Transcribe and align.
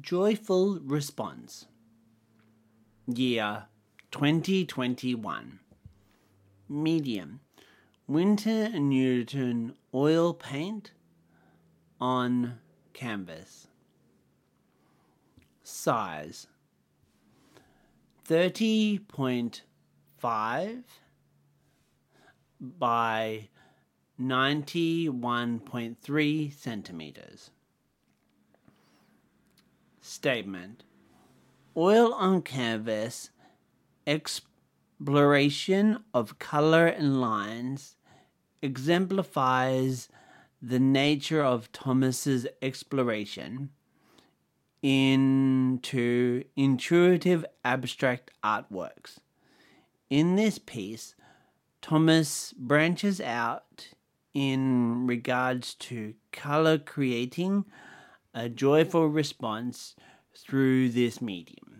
Joyful 0.00 0.80
Response. 0.80 1.66
Year 3.06 3.66
2021 4.10 5.60
Medium. 6.68 7.38
Winsor 8.08 8.70
& 8.70 8.80
Newton 8.80 9.76
oil 9.94 10.34
paint 10.34 10.90
on 12.00 12.58
canvas. 12.92 13.68
Size. 15.62 16.48
30.5 18.28 20.82
by 22.60 23.48
91.3 24.20 26.52
centimeters. 26.52 27.50
Statement 30.24 30.84
Oil 31.76 32.14
on 32.14 32.40
canvas, 32.40 33.28
exploration 34.06 35.98
of 36.14 36.38
color 36.38 36.86
and 36.86 37.20
lines 37.20 37.96
exemplifies 38.62 40.08
the 40.62 40.78
nature 40.78 41.42
of 41.44 41.70
Thomas's 41.72 42.46
exploration 42.62 43.68
into 44.80 46.44
intuitive 46.56 47.44
abstract 47.62 48.30
artworks. 48.42 49.18
In 50.08 50.36
this 50.36 50.58
piece, 50.58 51.14
Thomas 51.82 52.54
branches 52.56 53.20
out 53.20 53.88
in 54.32 55.06
regards 55.06 55.74
to 55.74 56.14
color 56.32 56.78
creating 56.78 57.66
a 58.32 58.48
joyful 58.48 59.06
response 59.06 59.94
through 60.36 60.90
this 60.90 61.20
medium. 61.20 61.73